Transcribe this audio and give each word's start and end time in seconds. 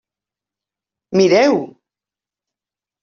Mireu! 1.17 1.57